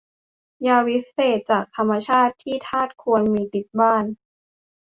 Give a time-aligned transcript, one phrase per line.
[0.67, 4.03] ยาวิเศษจากธรรมชาติที่ทาสควรมีติดบ้าน